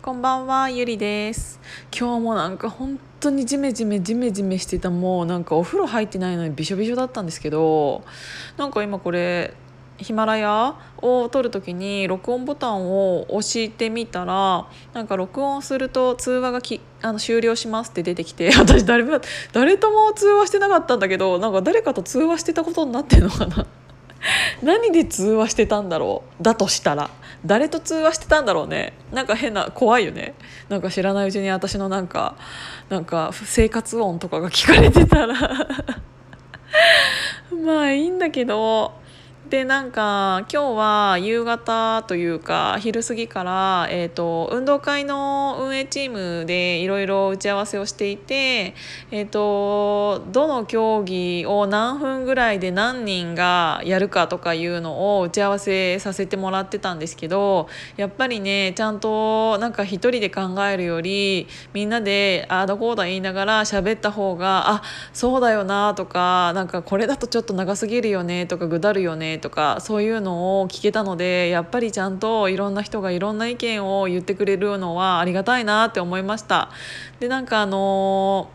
[0.00, 1.58] こんばんはゆりです。
[1.92, 8.04] 今日もなんか本当にジメジメジメジメしてたもうなんかお風呂入ってないのにびしょびしょだったんですけど
[8.56, 9.54] なんか今これ
[9.96, 19.20] ヒマラヤを撮る時に録音ボタンを押してみたらなんか録音すると通話がきあの終了しますって出てきて 私誰も
[19.52, 23.66] 誰とも通話してなかったんだけどなんか誰かと通話してたことになってんのかな。
[24.62, 27.10] 何で通話してたんだろうだとしたら。
[27.46, 28.92] 誰と通話してたんだろうね。
[29.12, 30.34] なんか変な怖いよね。
[30.68, 32.36] なんか知らないうちに私のなんか
[32.88, 35.34] なんか生活音とかが聞かれてたら。
[37.64, 38.92] まあいいんだけど。
[39.46, 48.74] でなんか今日は夕方というか昼過ぎから、えーと、運動会の運営チームでいろいろ打ち合わせをしていて、
[49.10, 64.82] えーと、どの競技を何分ぐらいで何人がやるかとかいうのを打ち合わせさせてもらってたんですけどやっぱりねちゃんとなんか一人で考えるよりみんなでああだこうだ言いながら喋った方があ
[65.14, 76.70] そうだよなとかなんかこれだとちょっと長すぎるよねとかぐだるよねとかそういうのを聞けたのでやっぱりちゃんといろんな人がいろんな意見を言ってくれるのはありがたいなって思いました。
[77.20, 78.50] でなんかあの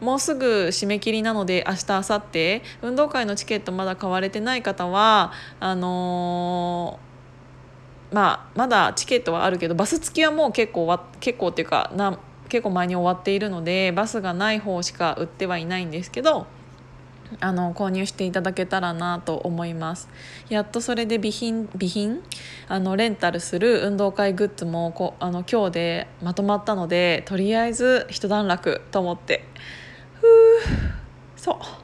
[0.00, 2.62] もうすぐ締め切りなので明日明後日？
[2.82, 16.46] 運動会のチケットまだ買われてない方はあのー、まあ、まだチケットはあるけどバス付きはもう結構結構っていうかな結構前に終わっているのでバスがない方しか売ってはいないんですけど
[17.40, 20.08] あの購入していただけたらなと思います。
[20.48, 22.22] やっとそれで備品備品？
[22.68, 29.44] あのレンタルする運動会グッズもこあの今日でまとまったのでとりあえず一段落と思って。
[30.20, 30.28] ふう。
[31.36, 31.83] そう。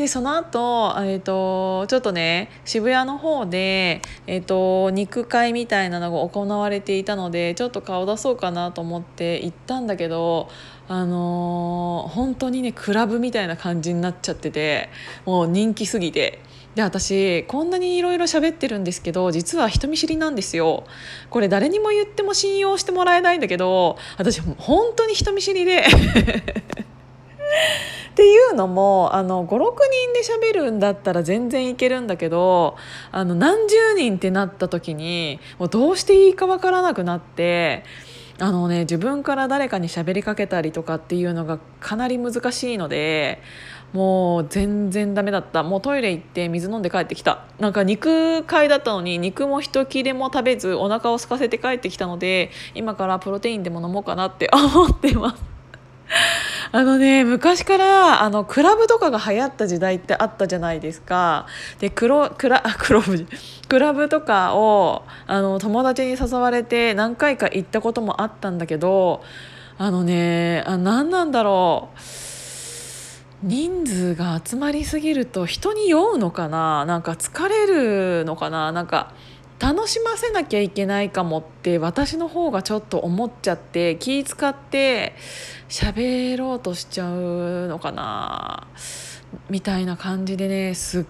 [0.00, 10.48] でその後、えーと、ちょっとね渋谷の方で、えーと肉会みたいなのが行われていたのでちょっと顔出そうかなと思って行ったんだけど
[10.88, 14.88] あのー、本当にねクラブみたいな感じになっちゃってて
[15.26, 16.38] もう人気すぎて。
[16.74, 20.84] で私こんなにいろいろ喋ってるんですけど実は人見知りなんですよ
[21.28, 25.84] これ誰にも言っても信用してもらえないんだけど私本当に人見知りで
[28.50, 32.76] いうのも56人で喋るんだったら全然いけるんだけど
[33.12, 37.84] あの何十人ってなった時にもうどうしていいかわからなくなって
[38.38, 43.42] あのね自分から誰かに喋りかけたりとかっていうのがかなり難しいので
[43.92, 45.64] もう全然ダメだった。
[45.64, 47.44] もうトイレ行って水飲んで帰ってきた。
[47.58, 55.42] なんか肉買いだったのに肉も一切れも食べずお腹を空かせて帰ってきたので今からプロテインでも飲もうかなって思ってます。
[56.72, 61.46] あのね昔からあのクラブとかが流行った時代ってあったじゃないですか。
[61.80, 63.02] で黒クラ黒
[63.68, 69.22] クラブとかをあの友達に誘われて何回か行ったこともあったんだけど
[69.78, 71.98] あのねあ何なんだろう。
[73.42, 76.84] 人数が集まりすぎると人に酔うのかな。
[76.84, 78.70] なんか疲れるのかな。
[78.70, 79.14] なんか
[79.60, 85.14] 楽しませなきゃいけないかもって私の方がちょっと思っちゃって気使って
[85.68, 88.66] 喋ろうとしちゃうのかな
[89.50, 91.04] みたいな感じでねすっ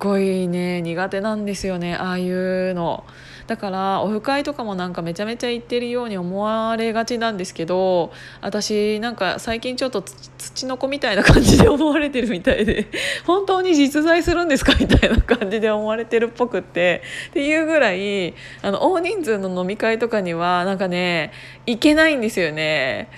[0.00, 3.04] ごいね苦手なんですよねああいうの。
[3.46, 12.86] だからオフ会とかもなんかめちゃめちゃ行ってるように思われがちなんですけど私なんか最近ちょっと土の子みたいな感じで思われてるみたいで
[13.26, 14.72] 本当に実在するんですか？
[14.78, 17.02] みたいな感じで思われてるっぽくって。
[17.30, 21.32] っていうぐらいあの大人数の飲み会とかにはなんかね
[21.66, 23.08] 行けないんですよね。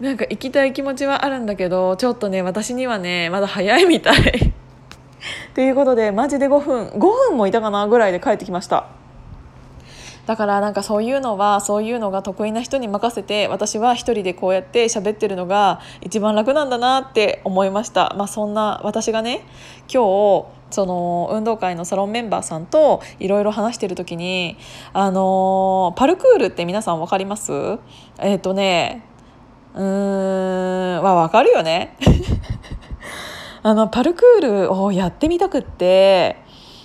[0.00, 4.51] なんか行きたい気持ちはあるんだけどちょっとね私にはねまだ早いみたい。
[5.54, 8.86] ということでマジで5分5分もいたかなぐらいで帰ってきました。
[10.24, 19.44] だからなんかそういうのはそういうのが得意な人に任せて私は一人でこうやって喋ってるのが一番楽なんだなって思いました、まあ、そんな私がね
[19.92, 24.56] 今日その運動会のサロンメンバーさんといろいろ話してる時に
[24.92, 27.52] あのパルクールって皆さん分かります？
[28.20, 29.04] えっ、ー、とね
[29.74, 31.96] うーんまあ分かるよね。
[33.64, 36.36] あのパルクールをやってみたくって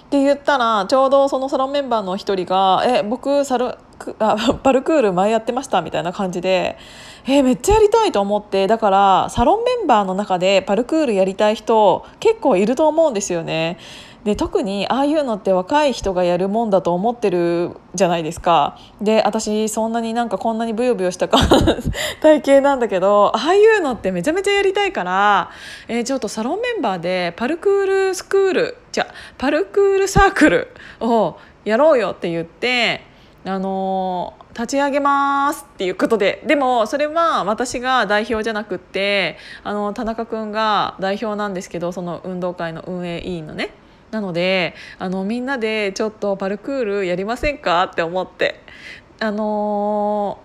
[0.08, 3.78] って言ったらちょうどそのサロンメンバーの一人が「え僕サル
[4.20, 6.78] あ パルクール前やってました」みたいな感じで
[7.28, 13.78] 「えめっちゃやりたい」と思ってだからサロンメンバーの中でパルクールやりたい人結構いると思うんですよね。
[14.24, 18.78] で特にああいうのって若い人がやるもんだと思ってるじゃないですか。
[19.02, 21.38] で私そんなになんかこんなにブヨブヨしたか
[22.22, 25.50] 体型なんだけどああいうのってめちゃめちゃやりたいから、
[25.88, 30.68] えー、ちょっとサロンメンバーでパルクールスクールじゃパルクールサークル
[31.00, 33.06] をやろうよって言って
[33.46, 36.44] あの立ち上げますっていうことで。
[36.48, 43.70] でもそれは私が代表じゃなくってあの田中君が代表なんですけどその運動会の運営委員のね。
[44.12, 47.84] なのであのみんなでちょっとパルクールやりませんか？
[47.84, 48.62] って思って。
[49.20, 50.40] あの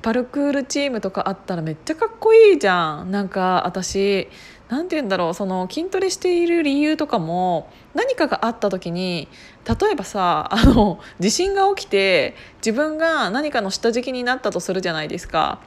[0.00, 3.10] ー、パルクールチームとかあったらめっちゃかっこいいじゃん。
[3.10, 4.28] なんか私
[4.68, 5.34] 何て言うんだろう。
[5.34, 9.28] その筋トレしている理由とかも何かがあった時に
[9.66, 15.58] 例えばさあの地震が起きて自分が何かの下敷きになったとするじゃないですか。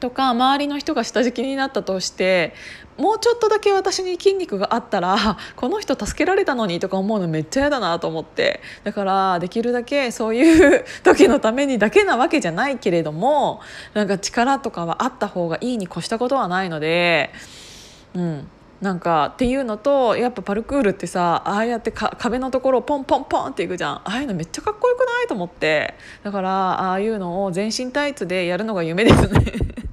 [0.00, 2.54] とか周りの人が下敷きになったとして
[2.96, 8.60] もうちょっとだけ私に筋肉があったら この人助けられたのにとか思うのめっちゃ嫌だなと思って。
[8.84, 13.60] だからできるだけそういう 時のためにだけなわけじゃないけれども
[13.94, 17.30] なんか力とかはあった方がいいに越したことはないので。
[18.14, 18.48] うん。
[18.80, 23.94] なんかっていうのとやっぱパルクールってさああやって壁のところをポンポンポンっていくじゃん。
[23.96, 25.94] ああいうのめっちゃかっこよくないと思って。
[26.22, 26.50] だから
[26.80, 29.40] ああいうのを全身タイツでやるのが夢ですね。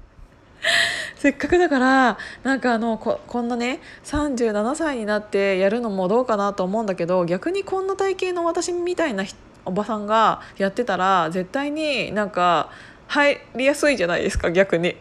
[1.23, 9.23] せっかくだからなんかあのここんなね37歳になってやるのもどうかなと思うんだけど逆にこんな体型の私みたいな
[9.63, 12.71] おばさんがやってたら絶対になんか
[13.07, 14.97] 入りやすいじゃないですか逆に。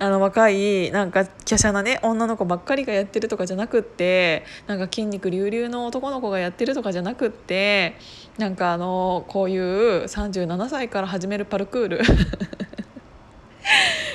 [0.00, 7.96] あの若いなんか華奢なね女の子ばっかりがやってるとかじゃなくってなんか筋肉隆々の男の子がやってるとかじゃなくって
[8.36, 12.00] なんかあのこういう37歳から始めるパルクール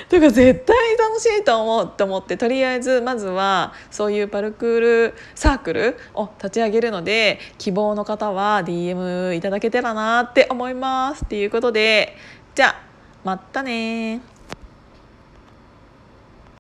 [0.10, 11.24] とか絶対楽しいと思うと思ってとりあえずまずはそういうパルクールサークルを立ち上げるので希望の方は DM いただけたらなって思います。
[11.24, 12.16] っていうことで
[12.56, 12.82] じゃあ
[13.24, 14.22] またね